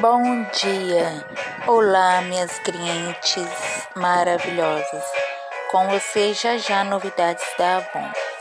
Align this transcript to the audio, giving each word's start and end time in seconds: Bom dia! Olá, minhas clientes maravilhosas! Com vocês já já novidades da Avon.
Bom 0.00 0.44
dia! 0.52 1.24
Olá, 1.66 2.20
minhas 2.20 2.58
clientes 2.58 3.88
maravilhosas! 3.94 5.04
Com 5.70 5.88
vocês 5.88 6.38
já 6.38 6.58
já 6.58 6.84
novidades 6.84 7.44
da 7.56 7.78
Avon. 7.78 8.35